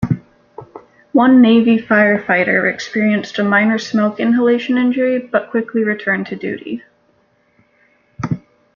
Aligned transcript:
One 1.11 1.43
Navy 1.43 1.77
firefighter 1.77 2.73
experienced 2.73 3.37
a 3.37 3.43
minor 3.43 3.77
smoke 3.77 4.19
inhalation 4.19 4.75
injury, 4.79 5.19
but 5.19 5.51
quickly 5.51 5.83
returned 5.83 6.25
to 6.25 6.35
duty. 6.35 6.81